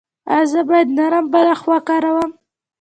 [0.31, 2.31] ایا زه باید نرم بالښت وکاروم؟